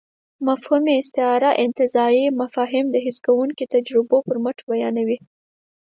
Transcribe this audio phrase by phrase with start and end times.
[0.47, 5.17] مفهومي استعاره انتزاعي مفاهيم د حس کېدونکو تجربو پر مټ بیانوي.